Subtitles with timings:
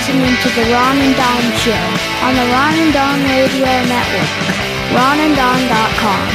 [0.00, 1.86] listening to the Ron and Don Show
[2.24, 4.30] on the Ron and Don Radio Network.
[4.96, 6.28] RonandDon.com.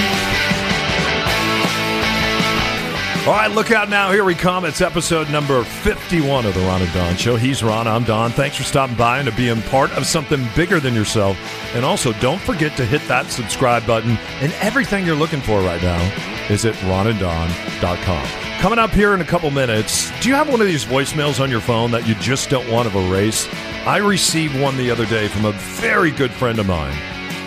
[3.27, 4.11] All right, look out now.
[4.11, 4.65] Here we come.
[4.65, 7.37] It's episode number 51 of the Ron and Don Show.
[7.37, 7.87] He's Ron.
[7.87, 8.29] I'm Don.
[8.29, 11.35] Thanks for stopping by and to being part of something bigger than yourself.
[11.73, 14.19] And also, don't forget to hit that subscribe button.
[14.41, 16.03] And everything you're looking for right now
[16.51, 18.44] is at ronanddon.com.
[18.65, 21.51] Coming up here in a couple minutes, do you have one of these voicemails on
[21.51, 23.47] your phone that you just don't want to erase?
[23.85, 26.95] I received one the other day from a very good friend of mine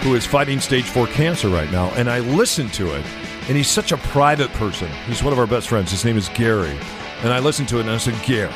[0.02, 1.89] who is fighting stage four cancer right now.
[1.97, 3.05] And I listened to it
[3.48, 4.89] and he's such a private person.
[5.09, 5.91] He's one of our best friends.
[5.91, 6.78] His name is Gary.
[7.25, 8.53] And I listened to it and I said, Gary,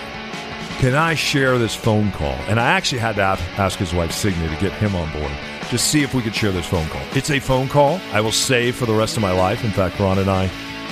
[0.79, 2.37] can I share this phone call?
[2.47, 5.33] And I actually had to ask his wife, Signe, to get him on board
[5.71, 7.03] to see if we could share this phone call.
[7.17, 9.65] It's a phone call I will save for the rest of my life.
[9.65, 10.49] In fact, Ron and I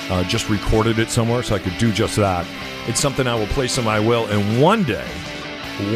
[0.08, 2.46] uh, just recorded it somewhere so I could do just that.
[2.86, 4.26] It's something I will place on my will.
[4.26, 5.06] And one day,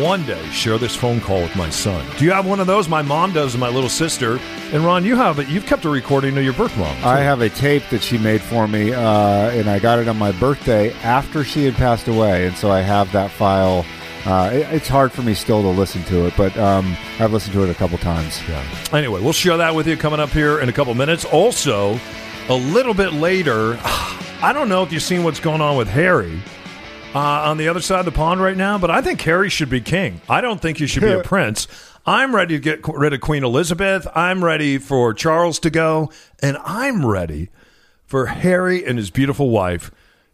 [0.01, 2.05] one day share this phone call with my son.
[2.19, 2.89] Do you have one of those?
[2.89, 4.39] My mom does, and my little sister.
[4.73, 5.48] And Ron, you have it.
[5.48, 6.97] You've kept a recording of your birth mom.
[7.05, 9.03] I have a tape that she made for me, uh,
[9.51, 12.81] and I got it on my birthday after she had passed away, and so I
[12.81, 13.84] have that file.
[14.25, 17.53] Uh, it, it's hard for me still to listen to it, but um, I've listened
[17.55, 18.41] to it a couple times.
[18.48, 18.65] Yeah.
[18.93, 21.27] Anyway, we'll share that with you coming up here in a couple minutes.
[21.27, 22.00] Also,
[22.48, 26.41] a little bit later, I don't know if you've seen what's going on with Harry
[27.14, 29.70] uh, on the other side of the pond right now, but I think Harry should
[29.70, 30.20] be king.
[30.28, 31.67] I don't think he should be a prince.
[32.05, 34.06] I'm ready to get rid of Queen Elizabeth.
[34.15, 36.11] I'm ready for Charles to go.
[36.42, 37.48] And I'm ready
[38.05, 39.91] for Harry and his beautiful wife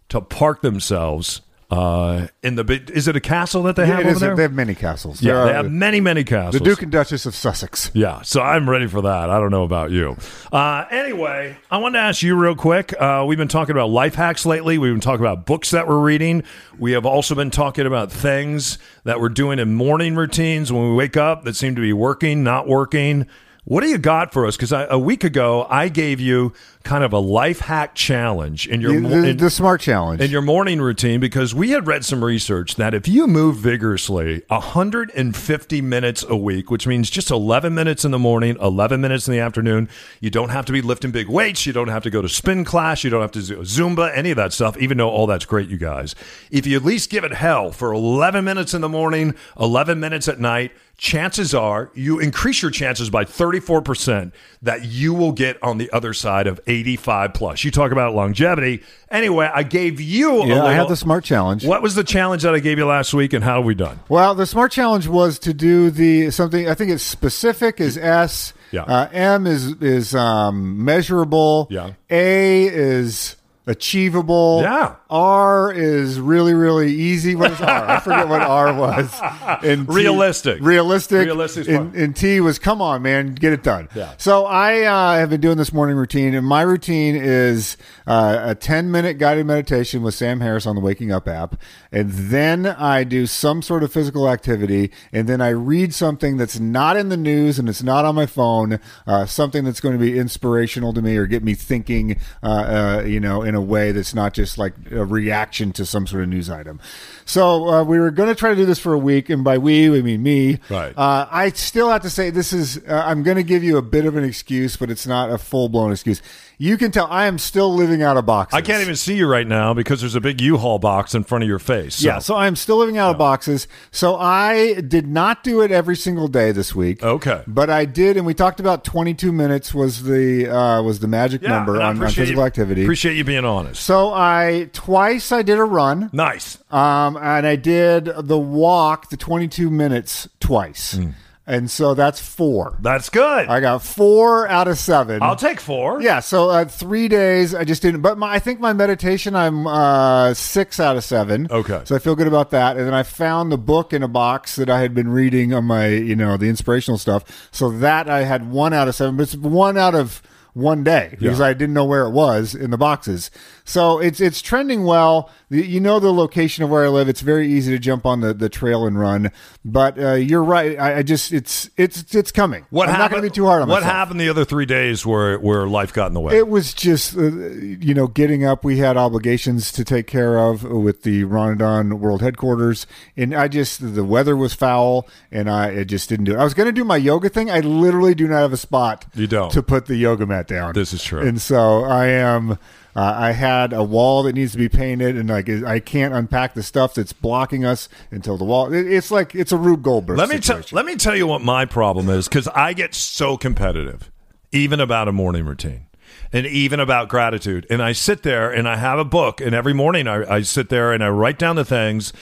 [0.09, 2.83] to park themselves uh, in the.
[2.93, 4.35] Is it a castle that they Yeah, have over is- there?
[4.37, 5.23] They have many castles.
[5.23, 6.59] yeah, There they are- have many, many castles.
[6.59, 7.91] the Duke and Duchess of Sussex.
[7.95, 9.31] Yeah, so I'm ready for that.
[9.31, 10.17] I don't know about you.
[10.53, 12.93] Uh, anyway, I wanted to ask you real quick.
[13.01, 14.79] Uh, we've been talking about life hacks lately.
[14.79, 16.43] We've been talking about books that we're reading.
[16.79, 20.95] We have also been talking about things that we're doing in morning routines when we
[20.97, 23.27] wake up that seem to be working, not working.
[23.65, 24.57] What do you got for us?
[24.57, 28.99] Because a week ago, I gave you kind of a life hack challenge in your
[28.99, 30.21] The, the- in- the smart challenge.
[30.23, 34.43] in your morning routine because we had read some research that if you move vigorously
[34.49, 39.33] 150 minutes a week, which means just 11 minutes in the morning, 11 minutes in
[39.33, 39.89] the afternoon,
[40.21, 42.65] you don't have to be lifting big weights, you don't have to go to spin
[42.65, 45.45] class, you don't have to do Zumba, any of that stuff, even though all that's
[45.45, 46.15] great, you guys.
[46.51, 50.29] If you at least give it hell for 11 minutes in the morning, 11 minutes
[50.29, 55.79] at night, chances are you increase your chances by 34% that you will get on
[55.79, 57.65] the other side of 85 plus.
[57.65, 58.83] You talk about longevity.
[59.11, 61.65] Anyway, I gave you a yeah, little, I had the smart challenge.
[61.65, 63.99] What was the challenge that I gave you last week and how have we done?
[64.09, 66.69] Well, the smart challenge was to do the something.
[66.69, 68.53] I think it's specific is S.
[68.71, 68.83] Yeah.
[68.83, 71.67] Uh, M is is um, measurable.
[71.71, 71.95] Yeah.
[72.09, 73.35] A is
[73.71, 74.61] achievable.
[74.63, 74.97] Yeah.
[75.09, 77.35] R is really really easy.
[77.35, 77.69] What is R?
[77.91, 79.11] I forget what R was.
[79.63, 80.59] And T- Realistic.
[80.61, 81.27] realistic.
[81.27, 83.89] Realistic is And, and T was come on, man, get it done.
[83.95, 84.15] Yeah.
[84.17, 87.77] So I uh, have been doing this morning routine, and my routine is
[88.07, 91.57] uh, a ten minute guided meditation with Sam Harris on the Waking Up app,
[91.93, 96.59] and then I do some sort of physical activity, and then I read something that's
[96.61, 100.01] not in the news and it's not on my phone, uh, something that's going to
[100.01, 103.93] be inspirational to me or get me thinking, uh, uh, you know, in a way
[103.93, 106.81] that's not just like a reaction to some sort of news item.
[107.25, 109.59] So uh, we were going to try to do this for a week, and by
[109.59, 110.59] we we mean me.
[110.69, 110.93] Right.
[110.97, 112.79] Uh, I still have to say this is.
[112.79, 115.39] Uh, I'm going to give you a bit of an excuse, but it's not a
[115.39, 116.21] full blown excuse.
[116.59, 118.55] You can tell I am still living out of boxes.
[118.59, 121.43] I can't even see you right now because there's a big U-Haul box in front
[121.43, 121.95] of your face.
[121.97, 122.07] So.
[122.07, 123.67] Yeah, so I'm still living out of boxes.
[123.93, 127.03] So I did not do it every single day this week.
[127.03, 127.43] Okay.
[127.47, 131.41] but I did, and we talked about 22 minutes was the uh, was the magic
[131.41, 132.83] Yeah, number on, on physical you- activity.
[132.83, 133.83] Appreciate you being honest.
[133.83, 136.11] so I twice I did a run.
[136.13, 136.59] Nice.
[136.71, 140.95] Um, and I did the walk, the 22 minutes twice.
[140.95, 141.11] Hmm.
[141.47, 142.79] And so that's four.
[142.81, 143.49] That's good.
[143.49, 145.21] I got four out of seven.
[145.21, 146.01] I'll take four.
[146.01, 148.03] yeah, so uh, three days I just didn't.
[148.03, 151.49] But my, I think my meditation I'm uh, six out of seven.
[151.51, 151.81] Okay.
[151.87, 152.77] so I feel good about that.
[152.77, 155.65] And then I found the book in a box that I had been reading on
[155.65, 157.49] my, you know, the inspirational stuff.
[157.51, 160.23] So that I had one out of seven, but it's one out of
[160.55, 161.47] one day because Yeah.
[161.47, 163.31] I didn't know where it was in the boxes.
[163.71, 165.31] So it's it's trending well.
[165.49, 167.09] You know the location of where I live.
[167.09, 169.31] It's very easy to jump on the, the trail and run.
[169.65, 170.77] But uh, you're right.
[170.79, 172.67] I, I just it's it's it's coming.
[172.71, 173.03] What I'm happened?
[173.03, 173.93] not going to be too hard on What myself.
[173.93, 176.37] happened the other three days where where life got in the way?
[176.37, 178.65] It was just, uh, you know, getting up.
[178.65, 183.33] We had obligations to take care of with the Ron and Don World Headquarters, and
[183.35, 186.39] I just the weather was foul, and I it just didn't do it.
[186.39, 187.51] I was going to do my yoga thing.
[187.53, 189.07] I literally do not have a spot.
[189.15, 189.53] You don't.
[189.53, 190.73] to put the yoga mat down.
[190.75, 191.21] This is true.
[191.21, 192.59] and so I am.
[193.01, 196.53] Uh, I had a wall that needs to be painted, and like I can't unpack
[196.53, 198.71] the stuff that's blocking us until the wall.
[198.75, 200.19] It, it's like it's a Rube Goldberg.
[200.19, 203.39] Let me tell let me tell you what my problem is because I get so
[203.39, 204.11] competitive,
[204.53, 205.87] even about a morning routine,
[206.31, 207.67] and even about gratitude.
[207.71, 210.69] And I sit there and I have a book, and every morning I, I sit
[210.69, 212.13] there and I write down the things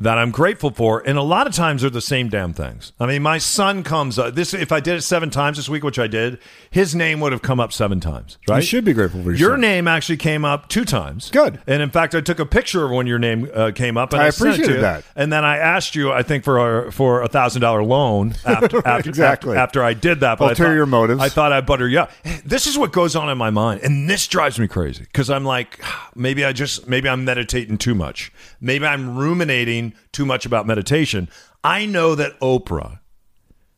[0.00, 2.92] that I'm grateful for, and a lot of times they're the same damn things.
[2.98, 5.84] I mean, my son comes uh, this if I did it seven times this week,
[5.84, 6.38] which I did,
[6.70, 8.38] his name would have come up seven times.
[8.48, 8.56] Right?
[8.56, 11.30] You should be grateful for your Your name actually came up two times.
[11.30, 11.60] Good.
[11.66, 14.22] And in fact, I took a picture of when your name uh, came up, and
[14.22, 14.80] I I, sent it to appreciated you.
[14.82, 15.04] that.
[15.14, 18.86] And then I asked you, I think for a, for a thousand dollar loan after,
[18.86, 19.56] after Exactly.
[19.56, 20.38] after, after I did that.
[20.38, 21.20] But I Ulterior thought, motives.
[21.20, 22.10] I thought I'd butter you up.
[22.44, 25.44] This is what goes on in my mind, and this drives me crazy because I'm
[25.44, 25.80] like,
[26.14, 28.32] maybe I just maybe I'm meditating too much.
[28.60, 31.28] Maybe I'm ruminating too much about meditation.
[31.62, 33.00] I know that Oprah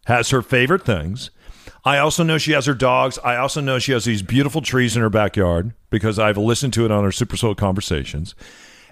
[0.06, 1.31] has her favorite things.
[1.85, 3.19] I also know she has her dogs.
[3.25, 6.85] I also know she has these beautiful trees in her backyard because I've listened to
[6.85, 8.35] it on her Super Soul Conversations.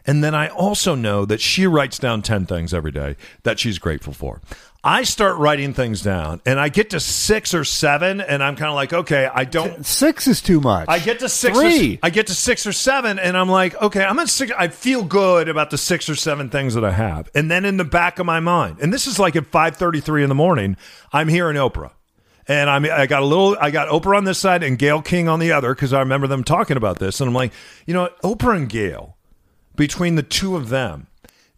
[0.06, 3.78] And then I also know that she writes down 10 things every day that she's
[3.78, 4.40] grateful for.
[4.82, 8.70] I start writing things down and I get to six or seven, and I'm kind
[8.70, 9.84] of like, okay, I don't.
[9.84, 10.88] Six is too much.
[10.88, 11.58] I get to six.
[11.58, 11.96] Three.
[11.96, 14.52] Or, I get to six or seven, and I'm like, okay, I'm at six.
[14.56, 17.76] I feel good about the six or seven things that I have, and then in
[17.76, 20.76] the back of my mind, and this is like at 5:33 in the morning,
[21.12, 21.92] I'm hearing Oprah,
[22.48, 25.28] and I'm I got a little, I got Oprah on this side and Gail King
[25.28, 27.52] on the other because I remember them talking about this, and I'm like,
[27.86, 28.22] you know, what?
[28.22, 29.18] Oprah and Gail,
[29.76, 31.08] between the two of them.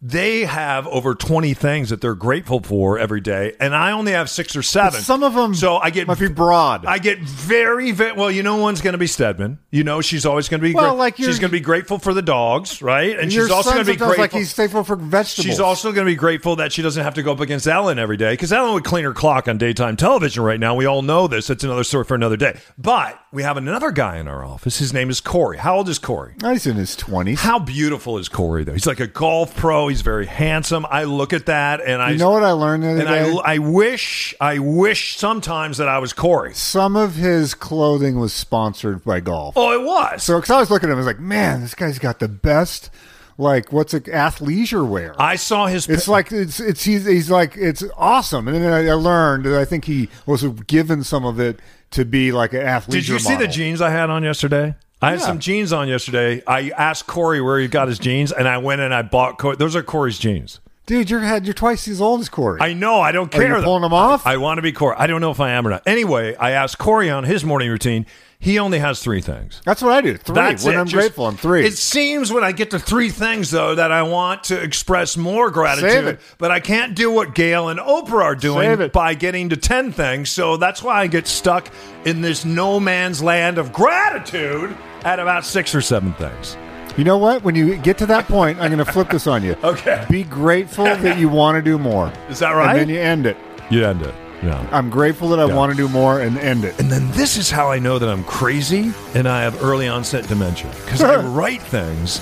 [0.05, 4.29] They have over 20 things that they're grateful for every day, and I only have
[4.29, 4.99] six or seven.
[4.99, 6.85] Some of them so I get must be broad.
[6.85, 8.29] I get very, very well.
[8.29, 9.59] You know, one's going to be Stedman.
[9.71, 10.73] You know, she's always going to be.
[10.73, 13.17] Well, gra- like she's going to be grateful for the dogs, right?
[13.17, 14.21] And she's also going to be grateful.
[14.21, 15.45] like he's thankful for vegetables.
[15.45, 17.97] She's also going to be grateful that she doesn't have to go up against Ellen
[17.97, 20.75] every day because Ellen would clean her clock on daytime television right now.
[20.75, 21.49] We all know this.
[21.49, 22.59] It's another story for another day.
[22.77, 24.77] But we have another guy in our office.
[24.77, 25.57] His name is Corey.
[25.57, 26.35] How old is Corey?
[26.39, 27.41] He's in his twenties.
[27.41, 28.73] How beautiful is Corey, though?
[28.73, 29.87] He's like a golf pro.
[29.87, 30.85] He's very handsome.
[30.87, 32.11] I look at that and I.
[32.11, 33.41] You know what I learned the other and day?
[33.43, 36.53] I, I wish, I wish sometimes that I was Corey.
[36.53, 39.57] Some of his clothing was sponsored by golf.
[39.57, 40.21] Oh, it was.
[40.21, 42.27] So, because I was looking at him, I was like, man, this guy's got the
[42.27, 42.91] best,
[43.39, 45.19] like, what's it, athleisure wear.
[45.19, 45.89] I saw his.
[45.89, 49.59] it's like it's it's he's, he's like it's awesome, and then I, I learned that
[49.59, 51.59] I think he was given some of it
[51.93, 53.01] to be like an athlete.
[53.01, 54.75] Did you see the jeans I had on yesterday?
[55.01, 55.25] I had Yeah.
[55.25, 56.41] some jeans on yesterday.
[56.47, 59.37] I asked Corey where he got his jeans, and I went and I bought.
[59.37, 59.55] Corey.
[59.57, 60.59] Those are Corey's jeans.
[60.85, 61.09] Dude?
[61.09, 62.59] You're had you're twice as old as Corey.
[62.61, 62.99] I know.
[63.01, 63.61] I don't Are you care.
[63.61, 64.25] pulling them off?
[64.25, 64.95] I want to be Corey.
[64.97, 65.83] I don't know if I am or not.
[65.85, 68.05] Anyway, I asked Corey on his morning routine.
[68.39, 69.61] He only has three things.
[69.63, 70.17] That's what I do.
[70.17, 70.35] Three.
[70.35, 70.77] That's when it.
[70.79, 71.65] I'm Just- grateful, I'm three.
[71.65, 75.47] It seems when I get to three things though that I want to express more
[75.47, 76.19] Save gratitude, it.
[76.39, 78.91] but I can't do what Gail and Oprah are Save doing it.
[78.91, 80.29] by getting to ten things.
[80.29, 81.69] So that's why I get stuck
[82.03, 84.75] in this no man's land of gratitude
[85.05, 86.57] at about six or seven things.
[86.97, 87.43] You know what?
[87.43, 89.55] When you get to that point, I'm going to flip this on you.
[89.63, 90.05] Okay.
[90.09, 92.11] Be grateful that you want to do more.
[92.29, 92.71] Is that right?
[92.71, 93.37] And then you end it.
[93.69, 94.13] You end it.
[94.43, 94.67] Yeah.
[94.71, 95.55] I'm grateful that I Yeah.
[95.55, 96.77] want to do more and end it.
[96.79, 100.27] And then this is how I know that I'm crazy and I have early onset
[100.27, 102.19] dementia because I write things.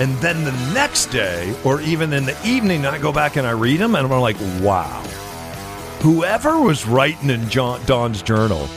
[0.00, 3.50] And then the next day, or even in the evening, I go back and I
[3.52, 5.00] read them, and I'm like, wow.
[6.00, 8.68] Whoever was writing in John, Don's journal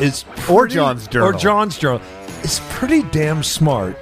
[0.00, 1.28] is Or pretty- John's journal.
[1.28, 2.00] or John's journal
[2.42, 3.96] is pretty damn smart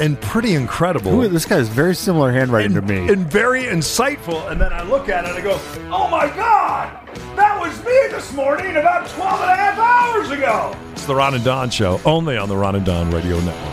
[0.00, 3.12] and pretty incredible Ooh, this guy has very similar handwriting and, to me.
[3.12, 4.50] and very insightful.
[4.50, 5.58] And then I look at it and I go,
[5.94, 7.06] oh my God,
[7.36, 10.76] that was me this morning about 12 and a half hours ago.
[10.92, 13.72] It's the Ron and Don Show, only on the Ron and Don Radio Network.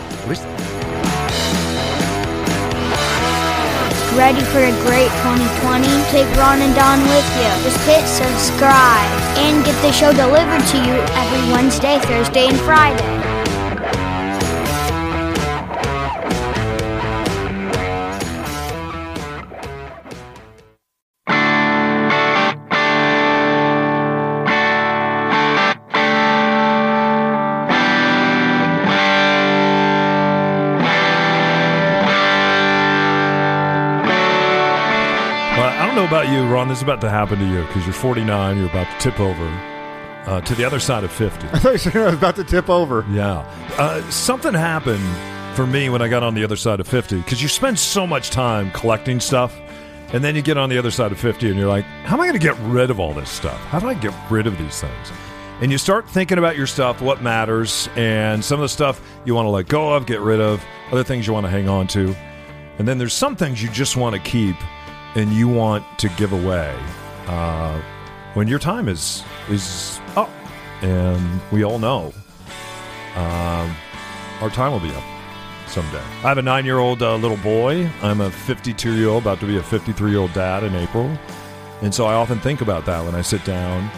[4.14, 5.86] Ready for a great 2020?
[6.14, 7.50] Take Ron and Don with you.
[7.66, 9.10] Just hit subscribe
[9.42, 13.23] and get the show delivered to you every Wednesday, Thursday, and Friday.
[36.24, 36.68] About you, Ron.
[36.68, 38.56] This is about to happen to you because you're 49.
[38.56, 39.46] You're about to tip over
[40.26, 41.48] uh, to the other side of 50.
[41.52, 43.04] I thought you said I was about to tip over.
[43.10, 43.40] Yeah.
[43.76, 45.04] Uh, something happened
[45.54, 48.06] for me when I got on the other side of 50 because you spend so
[48.06, 49.54] much time collecting stuff.
[50.12, 52.20] And then you get on the other side of 50 and you're like, how am
[52.20, 53.58] I going to get rid of all this stuff?
[53.64, 55.12] How do I get rid of these things?
[55.60, 59.34] And you start thinking about your stuff, what matters, and some of the stuff you
[59.34, 61.86] want to let go of, get rid of, other things you want to hang on
[61.88, 62.14] to.
[62.78, 64.56] And then there's some things you just want to keep
[65.14, 66.76] and you want to give away
[67.26, 67.80] uh,
[68.34, 70.30] when your time is is up.
[70.82, 72.12] And we all know
[73.16, 73.74] um,
[74.40, 75.04] our time will be up.
[75.66, 75.98] someday.
[75.98, 77.90] I have a nine year old uh, little boy.
[78.02, 81.16] I'm a 52 year old, about to be a 53 year old dad in April.
[81.82, 83.90] And so I often think about that when I sit down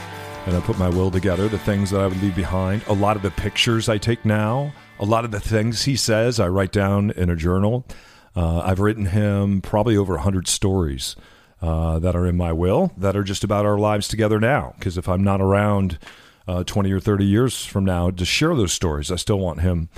[0.46, 2.82] and I put my will together, the things that I would leave behind.
[2.86, 6.38] A lot of the pictures I take now, a lot of the things he says,
[6.40, 7.84] I write down in a journal.
[8.36, 11.16] Uh, I've written him probably over 100 stories
[11.62, 14.74] uh, that are in my will that are just about our lives together now.
[14.78, 15.98] Because if I'm not around
[16.46, 19.88] uh, 20 or 30 years from now to share those stories, I still want him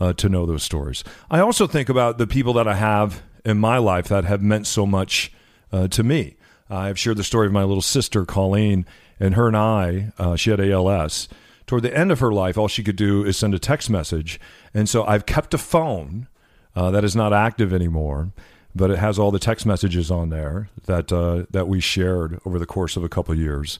[0.00, 1.02] uh, to know those stories.
[1.30, 4.66] I also think about the people that I have in my life that have meant
[4.66, 5.32] so much
[5.72, 6.36] uh, to me.
[6.70, 8.86] I've shared the story of my little sister, Colleen,
[9.18, 11.28] and her and I, uh, she had ALS.
[11.66, 14.38] Toward the end of her life, all she could do is send a text message.
[14.72, 16.28] And so I've kept a phone
[16.76, 18.30] uh, that is not active anymore,
[18.74, 22.58] but it has all the text messages on there that uh, that we shared over
[22.58, 23.78] the course of a couple of years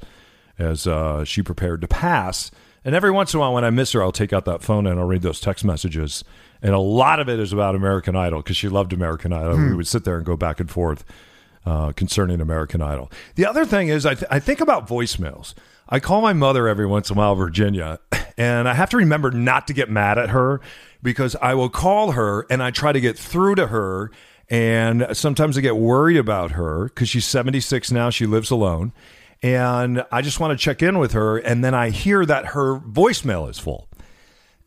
[0.59, 2.51] as uh, she prepared to pass.
[2.85, 4.87] And every once in a while, when I miss her, I'll take out that phone
[4.87, 6.25] and I'll read those text messages.
[6.63, 9.57] And a lot of it is about American Idol because she loved American Idol.
[9.57, 11.05] We would sit there and go back and forth
[11.67, 13.11] uh, concerning American Idol.
[13.35, 15.55] The other thing is, I, th- I think about voicemails.
[15.89, 17.99] I call my mother every once in a while, Virginia,
[18.39, 20.61] and I have to remember not to get mad at her
[21.03, 24.11] because I will call her and I try to get through to her.
[24.51, 28.11] And sometimes I get worried about her because she's 76 now.
[28.11, 28.93] She lives alone.
[29.43, 31.39] And I just want to check in with her.
[31.39, 33.89] And then I hear that her voicemail is full.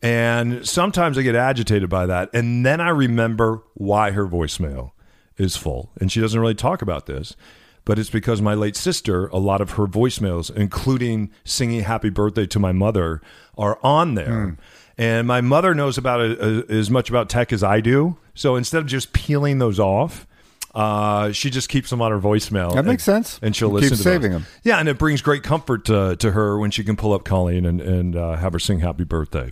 [0.02, 2.30] And sometimes I get agitated by that.
[2.32, 4.92] And then I remember why her voicemail
[5.36, 5.90] is full.
[6.00, 7.36] And she doesn't really talk about this,
[7.84, 12.46] but it's because my late sister, a lot of her voicemails, including singing happy birthday
[12.46, 13.20] to my mother,
[13.56, 14.46] are on there.
[14.46, 14.54] Hmm.
[14.98, 18.16] And my mother knows about it uh, as much about tech as I do.
[18.34, 20.26] So instead of just peeling those off,
[20.74, 22.74] uh, she just keeps them on her voicemail.
[22.74, 23.38] That makes and- sense.
[23.42, 24.42] And she'll listen keep to saving those.
[24.42, 24.50] them.
[24.64, 27.66] Yeah, and it brings great comfort uh, to her when she can pull up Colleen
[27.66, 29.50] and, and uh, have her sing happy birthday.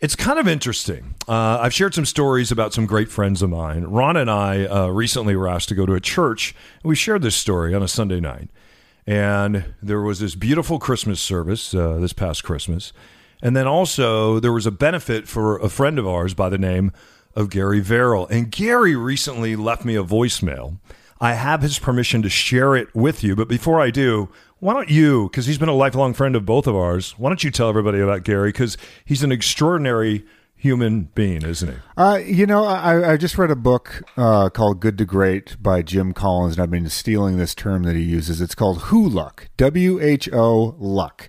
[0.00, 1.14] It's kind of interesting.
[1.28, 3.84] Uh, I've shared some stories about some great friends of mine.
[3.84, 7.22] Ron and I uh, recently were asked to go to a church, and we shared
[7.22, 8.50] this story on a Sunday night.
[9.06, 12.92] And there was this beautiful Christmas service uh, this past Christmas.
[13.42, 16.92] And then also there was a benefit for a friend of ours by the name
[17.34, 18.26] of Gary Verrill.
[18.28, 20.78] And Gary recently left me a voicemail.
[21.20, 23.36] I have his permission to share it with you.
[23.36, 26.66] But before I do, why don't you, because he's been a lifelong friend of both
[26.66, 28.50] of ours, why don't you tell everybody about Gary?
[28.50, 31.76] Because he's an extraordinary human being, isn't he?
[31.96, 35.82] Uh, you know, I, I just read a book uh, called Good to Great by
[35.82, 38.40] Jim Collins, and I've been stealing this term that he uses.
[38.40, 41.28] It's called Who Luck, W H O Luck.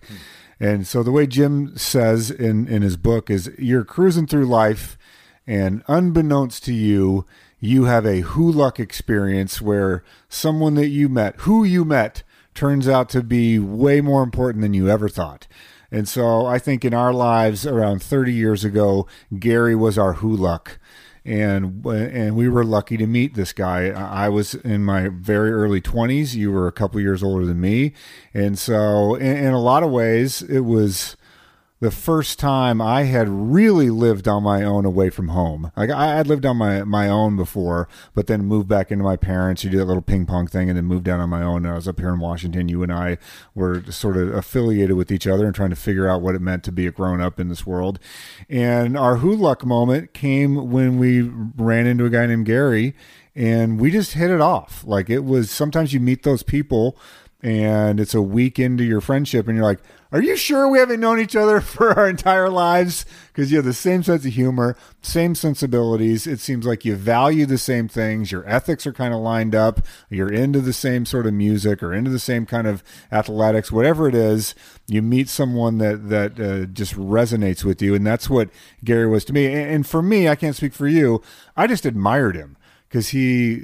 [0.59, 4.97] And so the way Jim says in, in his book is you're cruising through life,
[5.45, 7.25] and unbeknownst to you,
[7.59, 12.87] you have a who luck experience where someone that you met, who you met, turns
[12.87, 15.47] out to be way more important than you ever thought.
[15.91, 19.07] And so I think in our lives around 30 years ago,
[19.37, 20.79] Gary was our who luck.
[21.25, 23.87] And and we were lucky to meet this guy.
[23.87, 26.35] I was in my very early 20s.
[26.35, 27.93] You were a couple years older than me.
[28.33, 31.15] And so in, in a lot of ways, it was
[31.83, 35.69] the first time I had really lived on my own away from home.
[35.75, 39.17] Like I had lived on my, my own before, but then moved back into my
[39.17, 39.65] parents.
[39.65, 41.65] You did that little ping pong thing and then moved down on my own.
[41.65, 42.69] I was up here in Washington.
[42.69, 43.17] You and I
[43.53, 46.63] were sort of affiliated with each other and trying to figure out what it meant
[46.63, 47.99] to be a grown up in this world.
[48.49, 52.95] And our who luck moment came when we ran into a guy named Gary
[53.35, 54.85] and we just hit it off.
[54.85, 56.97] Like it was sometimes you meet those people
[57.43, 59.81] and it's a week into your friendship and you're like
[60.13, 63.03] are you sure we haven't known each other for our entire lives?
[63.27, 66.27] Because you have the same sense of humor same sensibilities.
[66.27, 68.31] It seems like you value the same things.
[68.31, 69.85] Your ethics are kind of lined up.
[70.09, 74.07] You're into the same sort of music or into the same kind of athletics whatever
[74.07, 74.53] it is.
[74.87, 78.49] You meet someone that that uh, just resonates with you and that's what
[78.83, 79.47] gary was to me.
[79.47, 81.21] And, and for me i can't speak for you
[81.57, 82.55] i just admired him
[82.87, 83.63] because he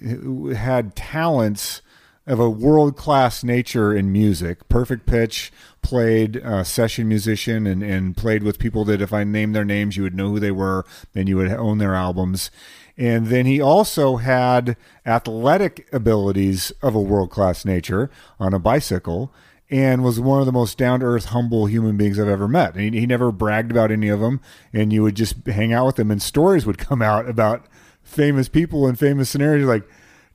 [0.56, 1.82] had talents
[2.30, 4.70] of a world class nature in music.
[4.70, 9.56] Perfect pitch, played uh, session musician, and, and played with people that if I named
[9.56, 12.52] their names, you would know who they were, and you would own their albums.
[12.96, 19.34] And then he also had athletic abilities of a world class nature on a bicycle
[19.72, 22.76] and was one of the most down to earth, humble human beings I've ever met.
[22.76, 24.40] And he, he never bragged about any of them,
[24.72, 27.66] and you would just hang out with him, and stories would come out about
[28.04, 29.88] famous people and famous scenarios like,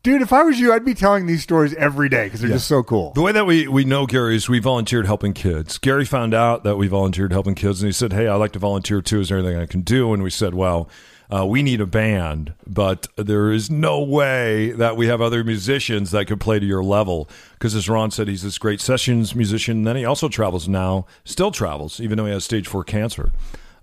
[0.05, 2.69] Dude, if I was you, I'd be telling these stories every day because they're just
[2.69, 3.13] so cool.
[3.15, 5.79] The way that we, we know Gary is we volunteered helping kids.
[5.79, 8.59] Gary found out that we volunteered helping kids, and he said, "Hey, I'd like to
[8.59, 9.21] volunteer too.
[9.21, 10.91] Is there anything I can do?" And we said, "Well,
[11.35, 16.11] uh, we need a band, but there is no way that we have other musicians
[16.11, 19.79] that could play to your level." Because as Ron said, he's this great sessions musician.
[19.79, 23.33] And then he also travels now, still travels, even though he has stage four cancer.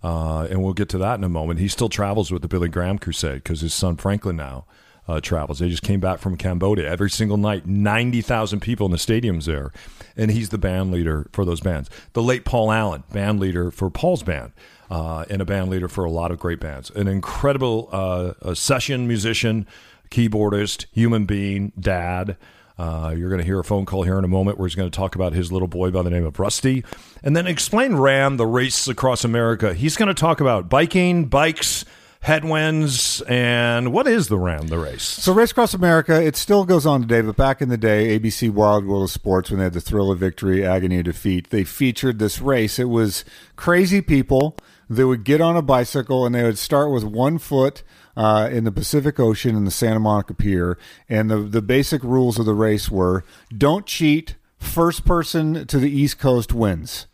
[0.04, 1.60] Uh, and we'll get to that in a moment.
[1.60, 4.66] He still travels with the Billy Graham Crusade because his son Franklin now
[5.08, 5.60] uh, travels.
[5.60, 9.72] They just came back from Cambodia every single night, 90,000 people in the stadiums there.
[10.16, 11.90] And he's the band leader for those bands.
[12.14, 14.52] The late Paul Allen, band leader for Paul's band.
[14.90, 16.90] Uh, and a band leader for a lot of great bands.
[16.90, 19.66] An incredible uh, session musician,
[20.10, 22.36] keyboardist, human being, dad.
[22.78, 24.90] Uh, you're going to hear a phone call here in a moment where he's going
[24.90, 26.84] to talk about his little boy by the name of Rusty.
[27.24, 29.74] And then explain RAAM, the race across America.
[29.74, 31.86] He's going to talk about biking, bikes,
[32.22, 35.04] headwinds, and what is the RAAM, the race?
[35.04, 38.52] So, Race Across America, it still goes on today, but back in the day, ABC
[38.52, 41.64] Wide World of Sports, when they had the thrill of victory, agony of defeat, they
[41.64, 42.78] featured this race.
[42.78, 43.26] It was
[43.56, 44.56] crazy people
[44.90, 47.82] that would get on a bicycle and they would start with one foot
[48.16, 50.78] uh, in the Pacific Ocean in the Santa Monica Pier.
[51.10, 53.24] And the, the basic rules of the race were
[53.58, 57.08] don't cheat, first person to the East Coast wins.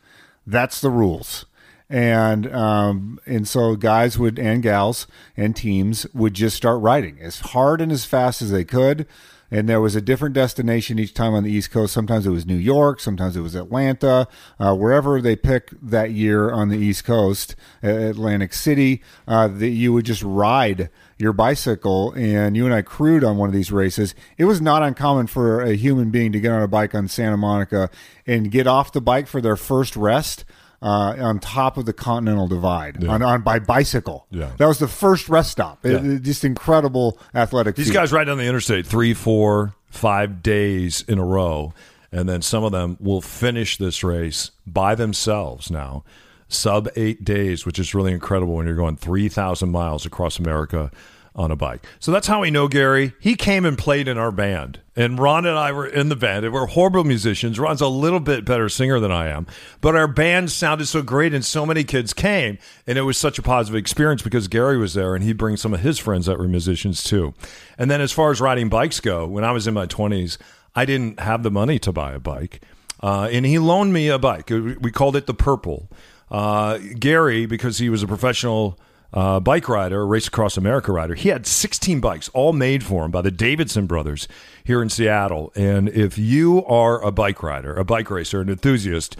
[0.46, 1.46] That's the rules
[1.89, 7.39] and um, and so guys would and gals and teams would just start riding as
[7.39, 9.08] hard and as fast as they could
[9.50, 11.94] and there was a different destination each time on the East Coast.
[11.94, 14.27] Sometimes it was New York, sometimes it was Atlanta,
[14.60, 19.01] uh, wherever they pick that year on the East Coast, Atlantic City.
[19.27, 23.50] Uh, that you would just ride your bicycle, and you and I crewed on one
[23.50, 24.13] of these races.
[24.38, 27.38] It was not uncommon for a human being to get on a bike on Santa
[27.38, 27.89] Monica
[28.25, 30.46] and get off the bike for their first rest
[30.81, 33.10] uh, on top of the Continental Divide yeah.
[33.10, 34.27] on, on by bicycle.
[34.29, 34.51] Yeah.
[34.57, 35.86] That was the first rest stop.
[35.86, 36.12] It, yeah.
[36.13, 37.75] it, just incredible athletic.
[37.75, 37.93] These feat.
[37.93, 41.74] guys ride down the interstate three, four, five days in a row,
[42.12, 46.03] and then some of them will finish this race by themselves now.
[46.50, 50.91] Sub eight days, which is really incredible when you're going 3,000 miles across America
[51.38, 51.86] on a bike.
[52.00, 53.13] So that's how we know Gary.
[53.20, 54.79] He came and played in our band.
[54.96, 56.44] And Ron and I were in the band.
[56.44, 57.60] And we're horrible musicians.
[57.60, 59.46] Ron's a little bit better singer than I am.
[59.79, 62.58] But our band sounded so great and so many kids came.
[62.88, 65.75] And it was such a positive experience because Gary was there and he brings some
[65.75, 67.36] of his friends that were musicians too.
[67.77, 70.39] And then as far as riding bikes go, when I was in my 20s,
[70.75, 72.62] I didn't have the money to buy a bike.
[73.01, 74.50] Uh, and he loaned me a bike.
[74.50, 75.88] We called it the Purple.
[76.32, 78.78] Uh, Gary, because he was a professional
[79.13, 81.15] uh, bike rider, a race across America rider.
[81.15, 84.28] He had 16 bikes, all made for him by the Davidson brothers
[84.63, 85.52] here in Seattle.
[85.56, 89.15] And if you are a bike rider, a bike racer, an enthusiast,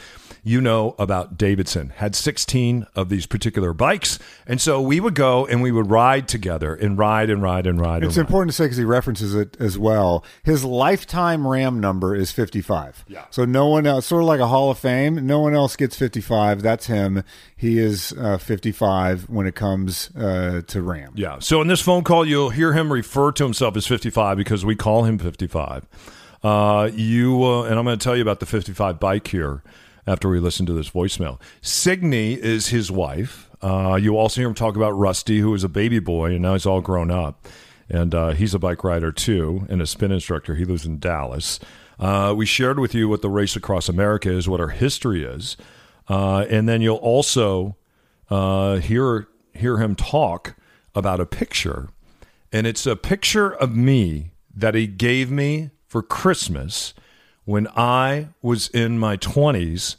[0.48, 1.90] you know about Davidson.
[1.90, 4.18] Had 16 of these particular bikes.
[4.46, 7.82] And so we would go and we would ride together and ride and ride and
[7.82, 8.02] ride.
[8.02, 8.54] It's and important ride.
[8.54, 10.24] to say because he references it as well.
[10.44, 13.04] His lifetime RAAM number is 55.
[13.10, 13.26] Yeah.
[13.30, 15.98] So no one else, sort of like a Hall of Fame, no one else gets
[15.98, 16.62] 55.
[16.62, 17.24] That's him.
[17.58, 21.12] He is uh, 55 when it comes uh, to RAAM.
[21.16, 21.40] Yeah.
[21.40, 24.78] So in this phone call, you'll hear him refer to himself as 55 because we
[24.78, 25.86] call him 55.
[26.42, 29.62] Uh, you uh, and I'm going to tell you about the 55 bike here
[30.08, 31.40] after we listen to this voicemail.
[31.62, 33.50] Signe is his wife.
[33.62, 36.54] Uh, you also hear him talk about Rusty, who was a baby boy and now
[36.54, 37.46] he's all grown up.
[37.90, 40.56] And uh, he's a bike rider too and a spin instructor.
[40.56, 41.60] He lives in Dallas.
[42.00, 45.58] Uh, we shared with you what the race across America is, what our history is.
[46.08, 47.76] Uh, and then you'll also
[48.30, 50.56] uh, hear, hear him talk
[50.96, 51.90] about a picture.
[52.52, 56.94] And it's a picture of me that he gave me for Christmas
[57.48, 59.96] when I was in my 20s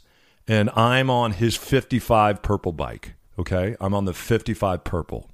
[0.47, 3.13] and I'm on his 55 purple bike.
[3.39, 3.75] Okay.
[3.81, 5.31] I'm on the 55 purple.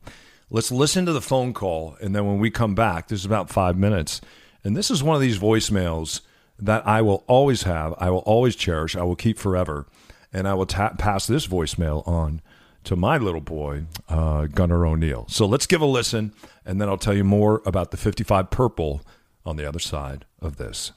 [0.50, 1.98] Let's listen to the phone call.
[2.00, 4.22] And then when we come back, this is about five minutes.
[4.64, 6.22] And this is one of these voicemails
[6.58, 9.86] that I will always have, I will always cherish, I will keep forever.
[10.32, 12.42] And I will ta- pass this voicemail on
[12.86, 15.26] to my little boy, uh, Gunnar O'Neill.
[15.28, 16.32] So let's give a listen,
[16.66, 19.02] and then I'll tell you more about the 55 Purple
[19.46, 20.94] on the other side of this.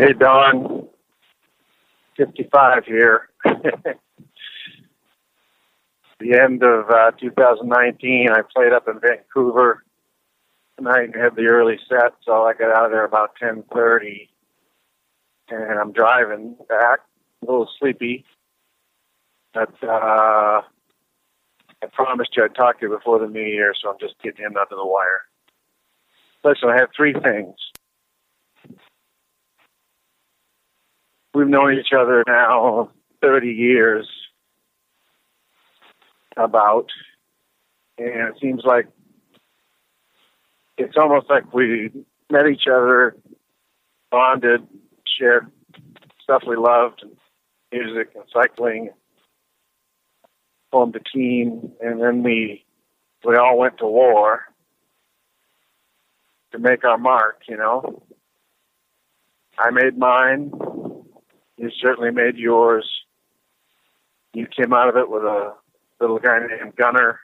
[0.00, 0.88] Hey, Don.
[2.16, 3.28] 55 here.
[3.44, 3.98] the
[6.42, 9.84] end of uh, 2019, I played up in Vancouver
[10.78, 14.30] tonight and had the early set, so I got out of there about 10:30,
[15.50, 17.00] and I'm driving back,
[17.42, 18.24] a little sleepy.
[19.52, 20.62] But uh,
[21.82, 24.46] I promised you I'd talk to you before the new year, so I'm just getting
[24.46, 25.26] in under the wire.
[26.42, 27.54] Listen, I have three things.
[31.34, 32.90] We've known each other now
[33.20, 34.08] 30 years
[36.36, 36.88] about.
[37.98, 38.86] And it seems like
[40.78, 41.90] it's almost like we
[42.30, 43.16] met each other
[44.10, 44.66] bonded
[45.06, 45.50] shared
[46.22, 47.04] stuff we loved
[47.72, 48.90] music and cycling
[50.70, 52.64] formed a team and then we
[53.24, 54.44] we all went to war
[56.52, 58.02] to make our mark you know?
[59.58, 60.52] I made mine
[61.60, 62.88] you certainly made yours.
[64.32, 65.54] you came out of it with a
[66.00, 67.20] little guy named Gunnar,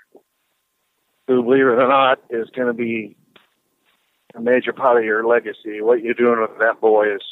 [1.27, 3.17] who, believe it or not, is going to be
[4.35, 5.81] a major part of your legacy.
[5.81, 7.23] What you're doing with that boy is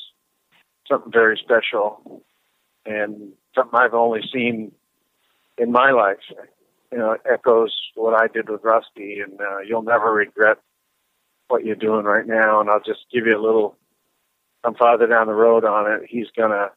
[0.88, 2.23] something very special
[2.87, 4.73] and something I've only seen
[5.59, 6.19] in my life.
[6.90, 10.59] You know, it echoes what I did with Rusty, and uh, you'll never regret
[11.49, 12.61] what you're doing right now.
[12.61, 13.77] And I'll just give you a little.
[14.64, 16.03] I'm farther down the road on it.
[16.09, 16.71] He's gonna,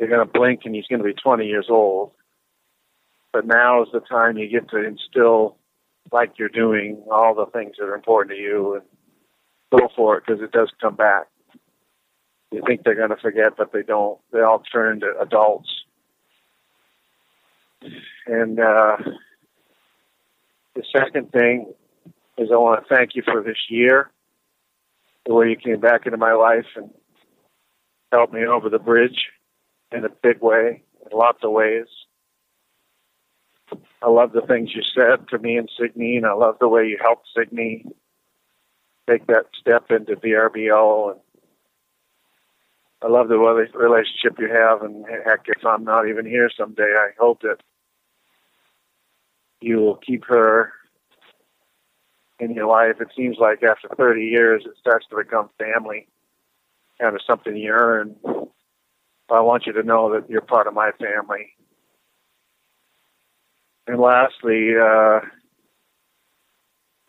[0.00, 2.12] you're gonna blink, and he's gonna be 20 years old.
[3.32, 5.58] But now is the time you get to instill,
[6.10, 10.24] like you're doing, all the things that are important to you, and go for it
[10.26, 11.26] because it does come back.
[12.50, 14.18] You think they're going to forget, but they don't.
[14.32, 15.68] They all turn into adults.
[18.26, 18.96] And uh,
[20.74, 21.72] the second thing
[22.36, 24.10] is I want to thank you for this year,
[25.26, 26.90] the way you came back into my life and
[28.10, 29.28] helped me over the bridge
[29.92, 31.86] in a big way, in lots of ways.
[34.02, 36.86] I love the things you said to me and Signe, and I love the way
[36.86, 37.84] you helped Signe
[39.08, 41.12] take that step into VRBO.
[41.12, 41.20] And
[43.02, 44.82] I love the relationship you have.
[44.82, 47.58] And heck, if I'm not even here someday, I hope that
[49.60, 50.72] you will keep her
[52.38, 52.96] in your life.
[53.00, 56.08] It seems like after 30 years, it starts to become family,
[57.00, 58.16] kind of something you earn.
[59.30, 61.54] But I want you to know that you're part of my family.
[63.86, 65.20] And lastly, uh,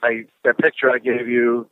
[0.03, 1.67] I that picture I gave you,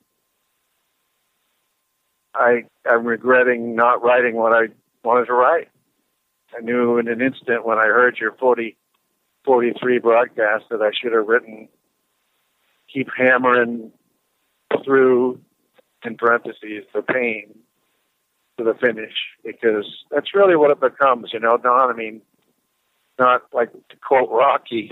[2.33, 4.69] I I'm regretting not writing what I
[5.03, 5.69] wanted to write.
[6.57, 8.75] I knew in an instant when I heard your 40,
[9.45, 11.69] 43 broadcast that I should have written
[12.91, 13.91] keep hammering
[14.83, 15.39] through
[16.03, 17.53] in parentheses the pain
[18.59, 21.89] to the finish because that's really what it becomes, you know, Don.
[21.89, 22.21] I mean,
[23.17, 24.91] not like to quote Rocky,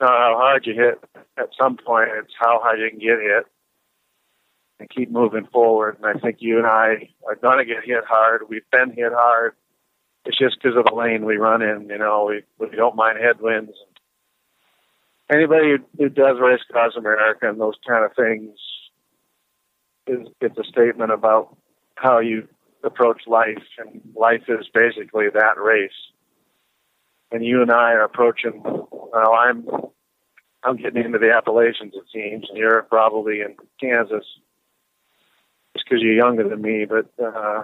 [0.00, 1.02] not how hard you hit
[1.38, 3.46] at some point, it's how hard you can get hit
[4.80, 5.96] and keep moving forward.
[5.96, 8.42] And I think you and I are going to get hit hard.
[8.48, 9.54] We've been hit hard.
[10.24, 11.88] It's just because of the lane we run in.
[11.88, 13.72] You know, we we don't mind headwinds.
[15.30, 18.58] Anybody who, does race across America and those kind of things
[20.06, 21.54] is it's a statement about
[21.96, 22.48] how you
[22.84, 25.90] approach life, and life is basically that race
[27.30, 28.62] and you and I are approaching.
[28.64, 29.66] Well, I'm
[30.64, 34.24] I'm getting into the Appalachians, it seems, and you're probably in Kansas,
[35.74, 36.84] just because you're younger than me.
[36.84, 37.62] But uh,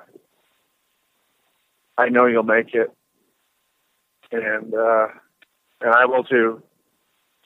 [1.98, 2.92] I know you'll make it,
[4.30, 5.06] and uh,
[5.80, 6.62] and I will too.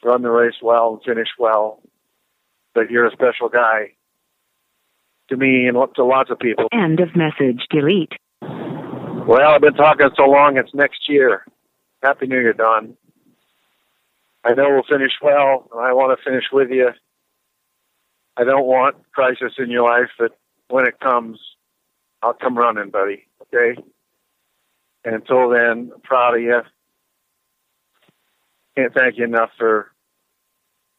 [0.04, 1.82] Run the race well and finish well.
[2.72, 3.94] But you're a special guy
[5.28, 6.68] to me and to lots of people.
[6.72, 7.62] End of message.
[7.70, 8.12] Delete.
[8.40, 10.56] Well, I've been talking so long.
[10.56, 11.44] It's next year.
[12.02, 12.96] Happy New Year, Don.
[14.44, 16.90] I know we'll finish well, and I want to finish with you.
[18.36, 20.38] I don't want crisis in your life, but
[20.68, 21.40] when it comes,
[22.22, 23.26] I'll come running, buddy.
[23.42, 23.80] Okay.
[25.04, 26.60] And until then, I'm proud of you.
[28.76, 29.90] Can't thank you enough for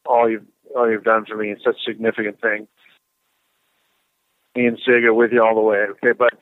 [0.06, 2.68] all you've all you've done for me and such significant thing.
[4.56, 5.78] Me and Sig are with you all the way.
[5.78, 6.34] Okay, but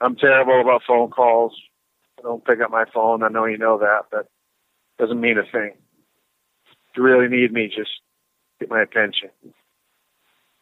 [0.00, 1.52] I'm terrible about phone calls.
[2.18, 3.22] I don't pick up my phone.
[3.22, 4.28] I know you know that, but
[4.98, 5.72] doesn't mean a thing.
[6.90, 7.90] If you really need me, just
[8.58, 9.30] get my attention.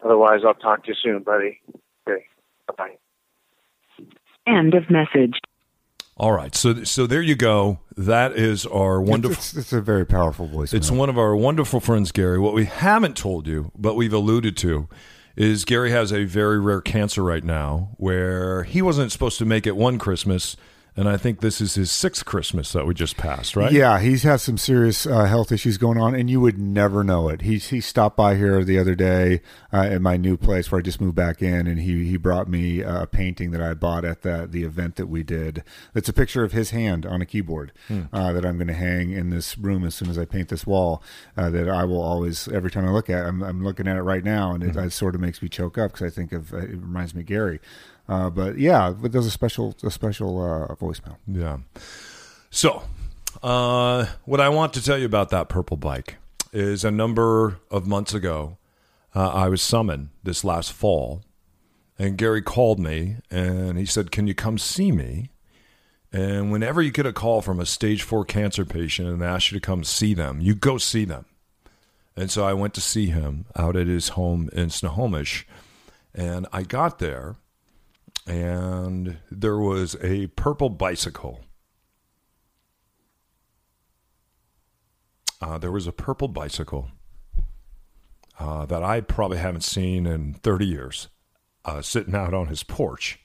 [0.04, 1.60] Otherwise, I'll talk to you soon, buddy.
[2.08, 2.24] Okay.
[2.66, 2.98] Bye bye.
[4.46, 5.38] End of message.
[6.16, 7.80] All right, so so there you go.
[7.96, 9.34] That is our wonderful.
[9.34, 10.72] It's, it's a very powerful voice.
[10.72, 12.38] It's one of our wonderful friends, Gary.
[12.38, 14.88] What we haven't told you, but we've alluded to,
[15.34, 19.66] is Gary has a very rare cancer right now, where he wasn't supposed to make
[19.66, 20.56] it one Christmas
[20.96, 23.72] and I think this is his sixth Christmas that we just passed, right?
[23.72, 27.28] Yeah, he's had some serious uh, health issues going on, and you would never know
[27.28, 27.42] it.
[27.42, 29.40] He he stopped by here the other day
[29.72, 32.48] uh, at my new place where I just moved back in, and he he brought
[32.48, 35.64] me a painting that I bought at the the event that we did.
[35.94, 38.02] It's a picture of his hand on a keyboard hmm.
[38.12, 40.64] uh, that I'm going to hang in this room as soon as I paint this
[40.64, 41.02] wall.
[41.36, 43.96] Uh, that I will always, every time I look at, it, I'm I'm looking at
[43.96, 44.78] it right now, and it, hmm.
[44.78, 47.26] it sort of makes me choke up because I think of it reminds me of
[47.26, 47.58] Gary.
[48.08, 51.16] Uh, but yeah, but there's a special a special uh, voicemail.
[51.26, 51.58] Yeah.
[52.50, 52.82] So,
[53.42, 56.16] uh, what I want to tell you about that purple bike
[56.52, 58.58] is a number of months ago,
[59.14, 61.22] uh, I was summoned this last fall,
[61.98, 65.30] and Gary called me and he said, "Can you come see me?"
[66.12, 69.58] And whenever you get a call from a stage four cancer patient and ask you
[69.58, 71.24] to come see them, you go see them.
[72.16, 75.44] And so I went to see him out at his home in Snohomish,
[76.14, 77.34] and I got there
[78.26, 81.40] and there was a purple bicycle.
[85.40, 86.88] Uh, there was a purple bicycle
[88.38, 91.08] uh, that I probably haven't seen in 30 years
[91.64, 93.20] uh, sitting out on his porch.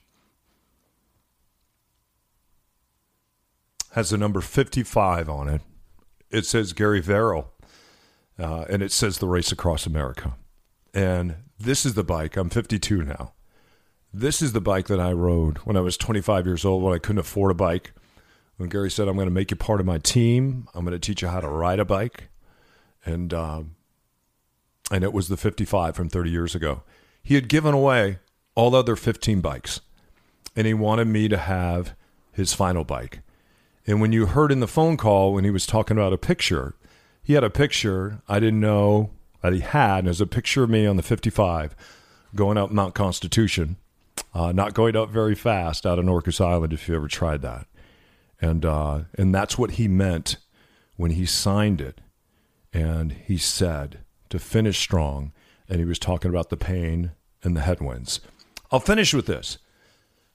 [3.93, 5.61] Has the number 55 on it.
[6.29, 7.51] It says Gary Verrill,
[8.37, 10.35] uh, and it says the race across America.
[10.93, 12.37] And this is the bike.
[12.37, 13.33] I'm 52 now.
[14.13, 16.97] This is the bike that I rode when I was 25 years old when I
[16.97, 17.93] couldn't afford a bike.
[18.57, 20.99] When Gary said, I'm going to make you part of my team, I'm going to
[20.99, 22.29] teach you how to ride a bike.
[23.05, 23.75] And, um,
[24.91, 26.81] and it was the 55 from 30 years ago.
[27.21, 28.17] He had given away
[28.55, 29.79] all other 15 bikes,
[30.55, 31.95] and he wanted me to have
[32.33, 33.19] his final bike.
[33.85, 36.73] And when you heard in the phone call when he was talking about a picture,
[37.21, 39.11] he had a picture I didn't know
[39.43, 41.75] that he had, and there's a picture of me on the 55
[42.35, 43.77] going up Mount Constitution,
[44.33, 47.67] uh, not going up very fast out of Orcas Island if you ever tried that.
[48.41, 50.37] And, uh, and that's what he meant
[50.95, 52.01] when he signed it.
[52.71, 55.31] And he said to finish strong,
[55.67, 57.11] and he was talking about the pain
[57.43, 58.19] and the headwinds.
[58.71, 59.57] I'll finish with this.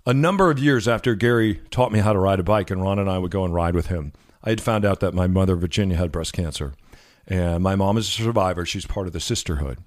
[0.06, 2.98] A number of years after Gary taught me how to ride a bike, and Ron
[2.98, 5.56] and I would go and ride with him, I had found out that my mother,
[5.56, 6.74] Virginia, had breast cancer.
[7.26, 8.66] And my mom is a survivor.
[8.66, 9.78] She's part of the sisterhood.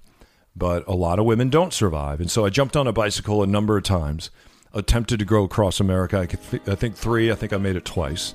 [0.58, 2.20] But a lot of women don't survive.
[2.20, 4.30] And so I jumped on a bicycle a number of times,
[4.74, 6.18] attempted to go across America.
[6.18, 8.34] I, th- I think three, I think I made it twice.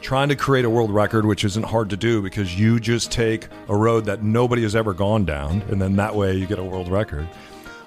[0.00, 3.46] Trying to create a world record, which isn't hard to do because you just take
[3.68, 6.64] a road that nobody has ever gone down, and then that way you get a
[6.64, 7.28] world record.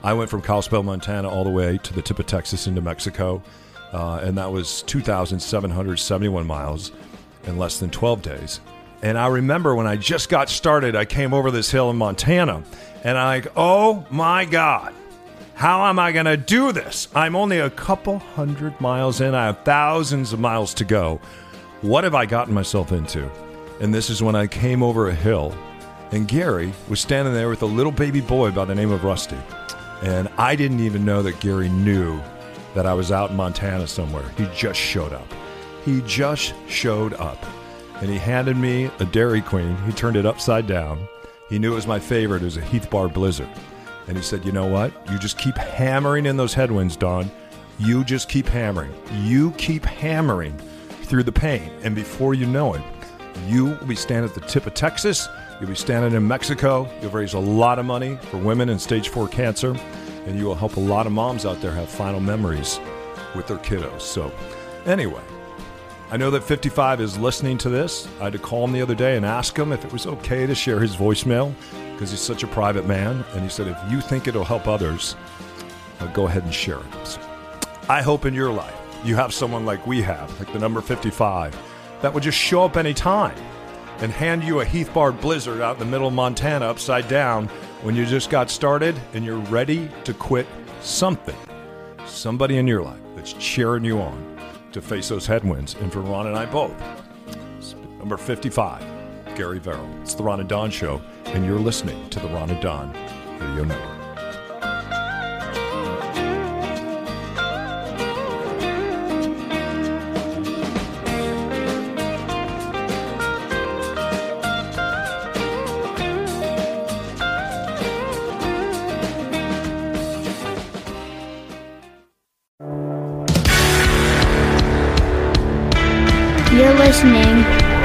[0.04, 3.42] I went from Kalispell, Montana, all the way to the tip of Texas into Mexico,
[3.92, 6.92] uh, and that was 2,771 miles
[7.46, 8.60] in less than 12 days.
[9.02, 12.64] And I remember when I just got started, I came over this hill in Montana,
[13.04, 14.94] and I'm like, oh my God,
[15.56, 17.08] how am I going to do this?
[17.14, 21.20] I'm only a couple hundred miles in, I have thousands of miles to go.
[21.82, 23.30] What have I gotten myself into?
[23.82, 25.54] And this is when I came over a hill,
[26.12, 29.40] and Gary was standing there with a little baby boy by the name of Rusty.
[30.02, 32.22] And I didn't even know that Gary knew
[32.76, 34.28] that I was out in Montana somewhere.
[34.38, 35.28] He just showed up.
[35.86, 37.44] He just showed up.
[38.02, 39.76] And he handed me a Dairy Queen.
[39.86, 41.08] He turned it upside down.
[41.50, 42.42] He knew it was my favorite.
[42.42, 43.50] It was a Heath Bar Blizzard.
[44.08, 44.92] And he said, You know what?
[45.12, 47.32] You just keep hammering in those headwinds, Don.
[47.80, 48.94] You just keep hammering.
[49.12, 50.58] You keep hammering
[51.04, 51.72] through the pain.
[51.84, 52.82] And before you know it,
[53.48, 55.28] you will be standing at the tip of Texas.
[55.60, 56.90] You'll be standing in Mexico.
[57.02, 59.76] You'll raise a lot of money for women in stage four cancer.
[60.26, 62.80] And you will help a lot of moms out there have final memories
[63.36, 64.02] with their kiddos.
[64.02, 64.32] So,
[64.86, 65.22] anyway,
[66.14, 68.08] I know that 55 is listening to this.
[68.20, 70.46] I had to call him the other day and ask him if it was okay
[70.46, 71.56] to share his voicemail
[71.92, 73.26] because he's such a private man.
[73.34, 75.16] And he said, if you think it'll help others,
[76.00, 77.08] uh, go ahead and share it.
[77.08, 77.20] So
[77.90, 81.58] I hope in your life you have someone like we have, like the number 55,
[82.04, 83.36] that would just show up anytime
[83.98, 87.48] and hand you a Heath Bar Blizzard out in the middle of Montana upside down
[87.82, 90.46] when you just got started and you're ready to quit
[90.80, 91.36] something.
[92.06, 94.33] Somebody in your life that's cheering you on
[94.74, 95.76] to face those headwinds.
[95.76, 96.76] And for Ron and I both,
[98.00, 98.84] number 55,
[99.36, 99.90] Gary Verrill.
[100.02, 102.94] It's the Ron and Don Show, and you're listening to the Ron and Don
[103.40, 104.03] Radio Network.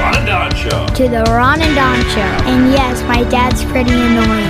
[0.09, 0.87] Ron and Don Show.
[0.95, 2.49] to the Ron and Don Show.
[2.49, 4.49] And yes, my dad's pretty annoying.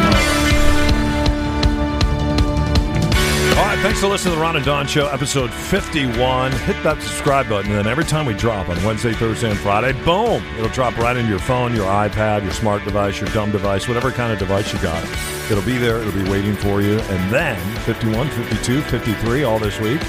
[3.57, 6.53] All right, thanks for listening to the Ron and Don Show, episode 51.
[6.53, 9.91] Hit that subscribe button, and then every time we drop on Wednesday, Thursday, and Friday,
[10.05, 13.85] boom, it'll drop right into your phone, your iPad, your smart device, your dumb device,
[13.89, 15.03] whatever kind of device you got.
[15.51, 16.99] It'll be there, it'll be waiting for you.
[16.99, 19.99] And then 51, 52, 53, all this week,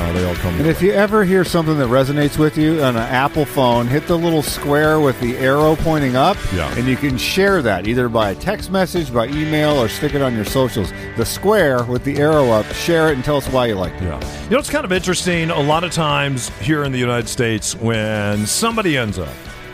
[0.00, 2.96] uh, they all come And if you ever hear something that resonates with you on
[2.96, 6.72] an Apple phone, hit the little square with the arrow pointing up, Yeah.
[6.76, 10.22] and you can share that either by a text message, by email, or stick it
[10.22, 10.92] on your socials.
[11.16, 14.04] The square with the arrow up, share it and tell us why you liked it.
[14.06, 14.20] Yeah.
[14.44, 15.50] You know, it's kind of interesting.
[15.50, 19.28] A lot of times here in the United States, when somebody ends up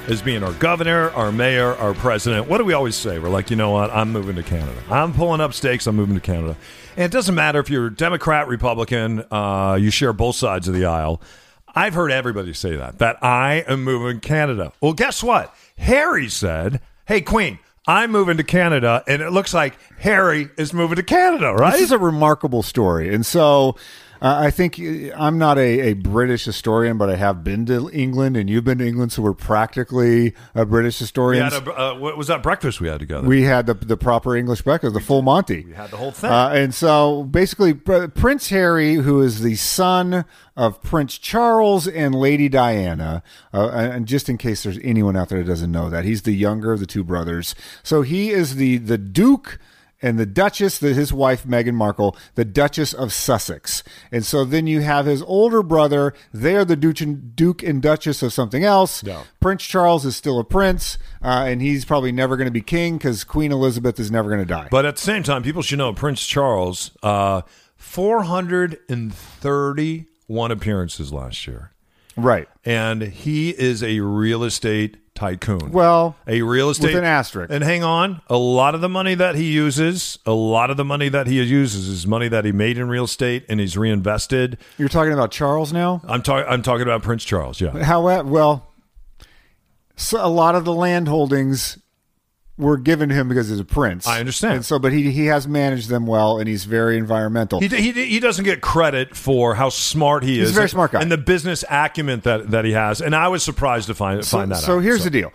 [0.08, 3.18] as being our governor, our mayor, our president, what do we always say?
[3.18, 3.90] We're like, you know what?
[3.90, 4.80] I'm moving to Canada.
[4.88, 5.86] I'm pulling up stakes.
[5.86, 6.56] I'm moving to Canada.
[6.96, 10.84] And it doesn't matter if you're Democrat, Republican, uh, you share both sides of the
[10.84, 11.20] aisle.
[11.74, 14.72] I've heard everybody say that, that I am moving to Canada.
[14.80, 15.54] Well, guess what?
[15.76, 19.02] Harry said, hey, Queen, I'm moving to Canada.
[19.06, 21.72] And it looks like Harry is moving to Canada, right?
[21.72, 23.12] This is a remarkable story.
[23.12, 23.76] And so
[24.22, 27.90] Uh, I think uh, I'm not a, a British historian, but I have been to
[27.92, 31.52] England, and you've been to England, so we're practically a British We historians.
[31.52, 33.26] had a, uh, what was that breakfast we had together?
[33.26, 35.64] We had the the proper English breakfast, the full Monty.
[35.66, 36.31] We had the whole thing.
[36.31, 40.24] Uh, and so basically, Prince Harry, who is the son
[40.57, 45.38] of Prince Charles and Lady Diana, uh, and just in case there's anyone out there
[45.42, 47.55] that doesn't know that, he's the younger of the two brothers.
[47.83, 49.59] So he is the the Duke.
[50.06, 54.68] And the Duchess, the, his wife Meghan Markle, the Duchess of Sussex, and so then
[54.68, 56.14] you have his older brother.
[56.32, 59.02] They are the Duke and, Duke and Duchess of something else.
[59.02, 59.24] Yeah.
[59.40, 62.98] Prince Charles is still a prince, uh, and he's probably never going to be king
[62.98, 64.68] because Queen Elizabeth is never going to die.
[64.70, 67.42] But at the same time, people should know Prince Charles, uh,
[67.76, 71.72] 431 appearances last year.
[72.16, 72.48] right.
[72.64, 75.72] And he is a real estate tycoon.
[75.72, 77.52] Well, a real estate with an asterisk.
[77.52, 80.85] And hang on, a lot of the money that he uses, a lot of the
[80.85, 84.59] money that he uses is money that he made in real estate and he's reinvested.
[84.79, 86.02] You're talking about Charles now?
[86.07, 87.83] I'm talking I'm talking about Prince Charles, yeah.
[87.83, 88.72] How well?
[89.96, 91.79] So a lot of the land holdings
[92.58, 94.06] were given to him because he's a prince.
[94.06, 94.54] I understand.
[94.56, 97.60] And so, but he he has managed them well, and he's very environmental.
[97.60, 100.48] He, he, he doesn't get credit for how smart he is.
[100.48, 101.02] He's a very smart guy.
[101.02, 103.00] And the business acumen that, that he has.
[103.00, 104.82] And I was surprised to find, find that so out.
[104.82, 105.32] here's the deal.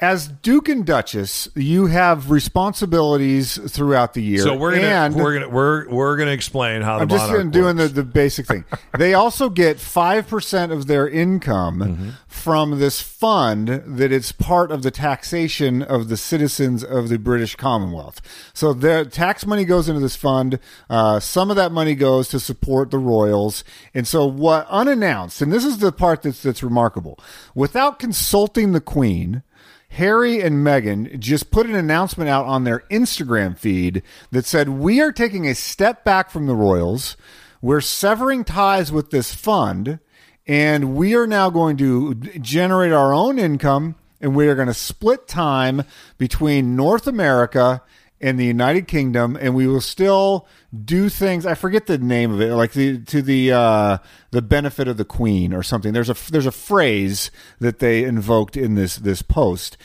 [0.00, 4.38] As Duke and Duchess, you have responsibilities throughout the year.
[4.38, 7.76] So we're gonna and we're gonna we're we're gonna explain how the I'm just doing
[7.76, 8.64] the, the basic thing.
[8.96, 12.08] they also get 5% of their income Mm-hmm.
[12.28, 17.56] from this fund that it's part of the taxation of the citizens of the British
[17.56, 18.20] Commonwealth.
[18.54, 20.58] So their tax money goes into this fund.
[20.88, 23.64] Uh, some of that money goes to support the royals.
[23.94, 27.18] And so what unannounced, and this is the part that's, that's remarkable,
[27.54, 29.42] without consulting the queen,
[29.90, 35.00] Harry and Meghan just put an announcement out on their Instagram feed that said, We
[35.00, 37.16] are taking a step back from the Royals.
[37.60, 39.98] We're severing ties with this fund,
[40.46, 44.74] and we are now going to generate our own income, and we are going to
[44.74, 45.82] split time
[46.16, 47.82] between North America
[48.20, 50.46] and the United Kingdom, and we will still
[50.84, 51.46] do things.
[51.46, 53.98] I forget the name of it, like the to the uh,
[54.30, 55.92] the benefit of the Queen or something.
[55.92, 59.76] There's a there's a phrase that they invoked in this this post.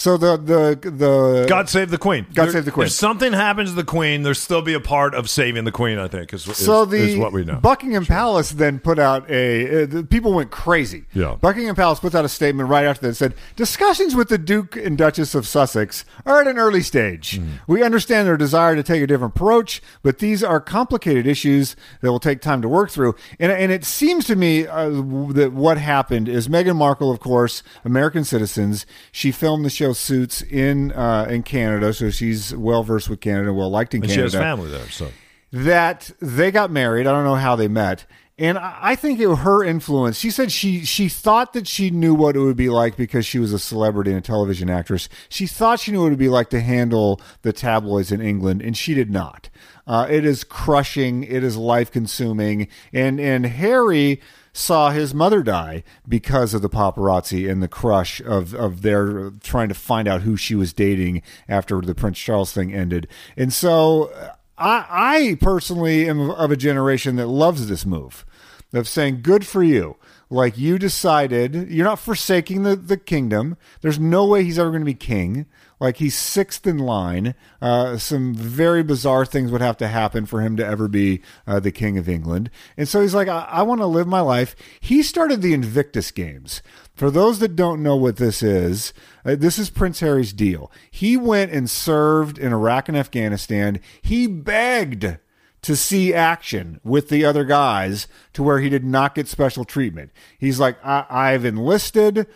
[0.00, 2.24] So the the the God save the Queen.
[2.32, 2.86] God There- save the Queen.
[2.86, 5.98] If something happens to the Queen, there'll still be a part of saving the Queen.
[5.98, 7.56] I think is, is, so the is what we know.
[7.56, 9.82] Buckingham Palace then put out a.
[9.82, 11.04] Uh, the people went crazy.
[11.12, 11.36] Yeah.
[11.38, 14.96] Buckingham Palace put out a statement right after that said discussions with the Duke and
[14.96, 17.36] Duchess of Sussex are at an early stage.
[17.36, 17.48] Hmm.
[17.66, 22.10] We understand their desire to take a different approach, but these are complicated issues that
[22.10, 23.16] will take time to work through.
[23.38, 24.88] And and it seems to me uh,
[25.34, 28.86] that what happened is Meghan Markle, of course, American citizens.
[29.12, 33.52] She filmed the show Suits in uh, in Canada, so she's well versed with Canada,
[33.52, 34.14] well liked in Canada.
[34.14, 35.10] she has family there, so
[35.52, 37.06] that they got married.
[37.06, 38.06] I don't know how they met.
[38.40, 40.16] And I think it was her influence.
[40.18, 43.38] She said she she thought that she knew what it would be like because she
[43.38, 45.10] was a celebrity and a television actress.
[45.28, 48.62] She thought she knew what it would be like to handle the tabloids in England,
[48.62, 49.50] and she did not.
[49.86, 51.22] Uh, it is crushing.
[51.24, 52.68] It is life consuming.
[52.94, 58.54] And and Harry saw his mother die because of the paparazzi and the crush of
[58.54, 62.74] of their trying to find out who she was dating after the Prince Charles thing
[62.74, 63.06] ended.
[63.36, 68.26] And so uh, I, I personally am of a generation that loves this move
[68.72, 69.96] of saying, good for you.
[70.32, 73.56] Like you decided, you're not forsaking the, the kingdom.
[73.80, 75.46] There's no way he's ever going to be king.
[75.80, 77.34] Like he's sixth in line.
[77.60, 81.58] Uh, some very bizarre things would have to happen for him to ever be uh,
[81.58, 82.48] the king of England.
[82.76, 84.54] And so he's like, I, I want to live my life.
[84.78, 86.62] He started the Invictus Games.
[86.94, 88.92] For those that don't know what this is,
[89.24, 90.70] uh, this is Prince Harry's deal.
[90.92, 93.80] He went and served in Iraq and Afghanistan.
[94.00, 95.18] He begged
[95.62, 100.10] to see action with the other guys to where he did not get special treatment.
[100.38, 102.26] He's like, I- I've enlisted.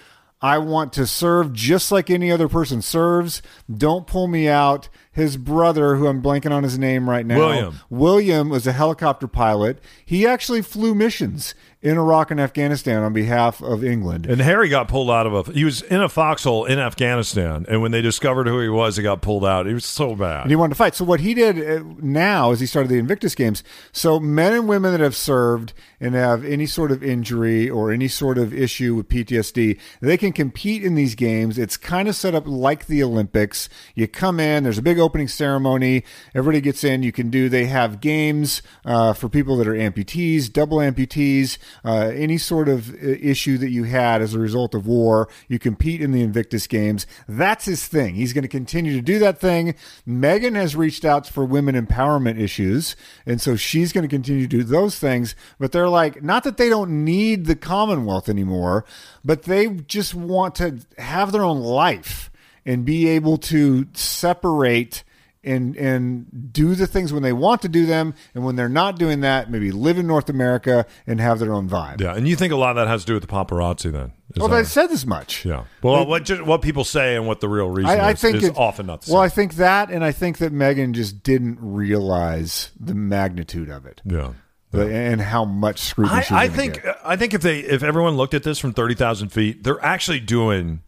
[0.43, 3.41] I want to serve just like any other person serves.
[3.75, 4.91] Don't pull me out.
[5.11, 7.81] His brother, who I'm blanking on his name right now, William.
[7.89, 9.79] William was a helicopter pilot.
[10.05, 14.25] He actually flew missions in Iraq and Afghanistan on behalf of England.
[14.25, 15.53] And Harry got pulled out of a.
[15.53, 19.03] He was in a foxhole in Afghanistan, and when they discovered who he was, he
[19.03, 19.67] got pulled out.
[19.67, 20.43] He was so bad.
[20.43, 20.95] and he wanted to fight.
[20.95, 23.63] So what he did uh, now is he started the Invictus Games.
[23.93, 28.09] So men and women that have served and have any sort of injury or any
[28.09, 31.59] sort of issue with PTSD, they can compete in these games.
[31.59, 33.69] It's kind of set up like the Olympics.
[33.95, 36.03] You come in, there's a big opening ceremony.
[36.35, 37.03] Everybody gets in.
[37.03, 37.51] You can do.
[37.51, 42.91] They have games uh, for people that are amputees, double amputees, uh, any sort of
[42.95, 45.29] uh, issue that you had as a result of war.
[45.49, 47.07] You compete in the Invictus Games.
[47.29, 48.15] That's his thing.
[48.15, 49.75] He's going to continue to do that thing.
[50.07, 52.97] Meghan has reached out for women empowerment issues,
[53.27, 55.35] and so she's going to continue to do those things.
[55.59, 58.85] But they're like, not that they don't need the Commonwealth anymore,
[59.25, 62.31] but they just want to have their own life
[62.67, 65.05] and be able to separate
[65.45, 68.99] and and do the things when they want to do them and when they're not
[68.99, 72.37] doing that maybe live in north america and have their own vibe Yeah, and you
[72.37, 74.13] think a lot of that has to do with the paparazzi then?
[74.37, 75.65] Well that- i said as much yeah.
[75.83, 78.37] Well, what ju- what people say and what the real reason I, I is, think
[78.37, 81.23] is it- often not the well i think that and i think that meghan just
[81.23, 84.33] didn't realize the magnitude of it yeah.
[84.73, 86.99] the- and how much scrutiny I, I think get.
[87.05, 90.21] I think if they if everyone looked at this from thirty thousand feet, they're actually
[90.21, 90.83] doing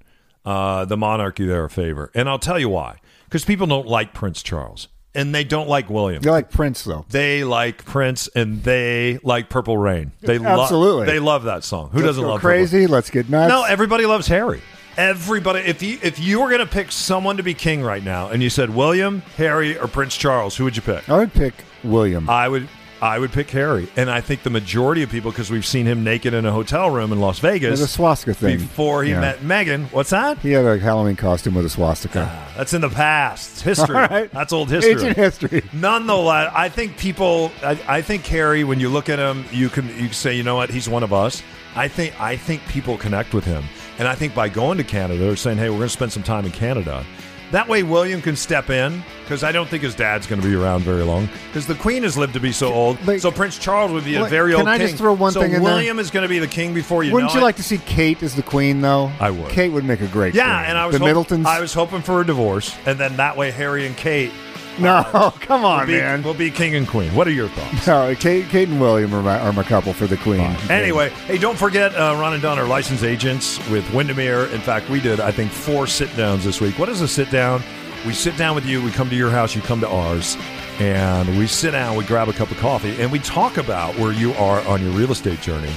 [0.45, 2.99] uh, the monarchy there a favor, and I'll tell you why.
[3.37, 6.23] Because people don't like Prince Charles, and they don't like William.
[6.23, 10.13] they like prince though They like Prince, and they like Purple Rain.
[10.23, 11.05] They lo- Absolutely.
[11.05, 11.91] they love that song.
[11.91, 14.63] Who Let's doesn't love Purple crazy let's get nuts No, everybody loves Harry.
[14.97, 18.29] Everybody, if you if you were going to pick someone to be king right now,
[18.31, 21.07] and you said William, Harry, or Prince Charles, who would you pick?
[21.11, 21.53] i would pick
[21.85, 22.67] william I would
[23.03, 26.03] I would pick Harry, and I think the majority of people, because we've seen him
[26.03, 29.21] naked in a hotel room in Las Vegas, the swastika thing before he Yeah.
[29.21, 29.93] met Meghan.
[29.93, 30.39] What's that?
[30.39, 33.53] he had a halloween costume with a swastika ah, That's in the past.
[33.53, 33.95] It's history.
[33.95, 34.33] Right.
[34.33, 34.93] That's old history.
[34.93, 37.53] ancient history Nonetheless, I think people.
[37.63, 38.65] I, I think Harry.
[38.65, 41.03] When you look at him, you can you can say, you know what, he's one
[41.03, 41.43] of us.
[41.75, 43.65] I think I think people connect with him,
[43.99, 46.23] and I think by going to Canada, they're saying, hey, we're going to spend some
[46.23, 47.05] time in Canada.
[47.53, 50.55] That way, William can step in because I don't think his dad's going to be
[50.55, 51.29] around very long.
[51.49, 54.17] Because the Queen has lived to be so old, But- so Prince Charles would be
[54.17, 54.89] a very can old I king.
[54.89, 55.63] just throw one so thing in?
[55.63, 57.45] William is going to be the king before you Wouldn't you it.
[57.45, 59.11] like to see Kate as the queen, though?
[59.21, 59.51] I would.
[59.51, 60.71] Kate would make a great Yeah, queen.
[60.71, 61.47] and I was the hop- Middletons.
[61.47, 64.33] I was hoping for a divorce, and then that way Harry and Kate
[64.79, 66.23] no, come on, be, man.
[66.23, 67.15] will be king and queen.
[67.15, 67.87] What are your thoughts?
[67.87, 70.41] No, Kate, Kate and William are my, are my couple for the queen.
[70.71, 74.47] Anyway, hey, don't forget, uh, Ron and Don are licensed agents with Windermere.
[74.47, 76.79] In fact, we did, I think, four sit downs this week.
[76.79, 77.63] What is a sit down?
[78.07, 80.37] We sit down with you, we come to your house, you come to ours,
[80.79, 84.13] and we sit down, we grab a cup of coffee, and we talk about where
[84.13, 85.73] you are on your real estate journey.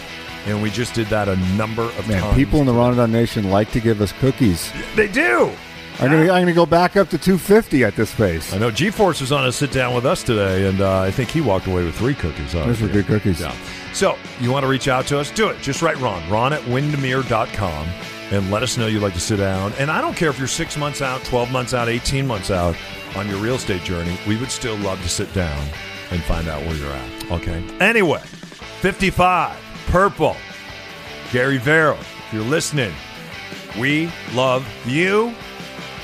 [0.46, 2.36] And we just did that a number of man, times.
[2.36, 4.72] people in the Ron and Don Nation like to give us cookies.
[4.96, 5.52] they do.
[6.02, 8.54] I'm gonna I'm gonna go back up to 250 at this pace.
[8.54, 11.12] I know G Force was on a sit down with us today, and uh, I
[11.12, 12.54] think he walked away with three cookies.
[12.54, 13.42] Those were good cookies.
[13.42, 13.54] Yeah.
[13.94, 15.30] So you want to reach out to us?
[15.32, 15.62] Do it.
[15.62, 16.28] Just write Ron.
[16.30, 17.88] Ron at Windermere.com
[18.32, 19.74] and let us know you'd like to sit down.
[19.74, 22.76] And I don't care if you're six months out, 12 months out, 18 months out
[23.16, 24.18] on your real estate journey.
[24.28, 25.68] We would still love to sit down
[26.12, 27.32] and find out where you're at.
[27.32, 27.64] Okay.
[27.80, 30.36] Anyway, 55, purple.
[31.32, 32.94] Gary Verrill, if you're listening,
[33.80, 35.34] we love you.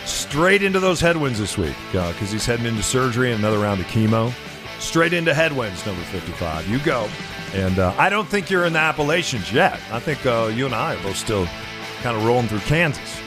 [0.06, 3.88] Straight into those headwinds this week because he's heading into surgery and another round of
[3.88, 4.32] chemo.
[4.80, 6.68] Straight into headwinds, number 55.
[6.68, 7.10] You go.
[7.53, 9.80] And uh, I don't think you're in the Appalachians yet.
[9.91, 11.47] I think uh, you and I are both still
[12.01, 13.22] kind of rolling through Kansas.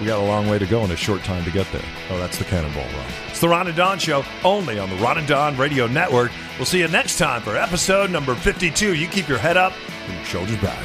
[0.00, 1.84] We got a long way to go and a short time to get there.
[2.10, 3.06] Oh, that's the Cannonball Run.
[3.28, 6.32] It's the Ron and Don Show, only on the Ron and Don Radio Network.
[6.58, 8.94] We'll see you next time for episode number 52.
[8.94, 9.72] You keep your head up
[10.06, 10.84] and your shoulders back.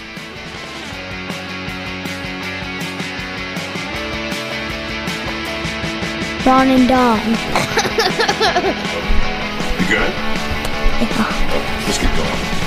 [6.49, 7.19] Ron and Don.
[9.79, 10.13] You good?
[10.99, 12.59] Let's oh, get going.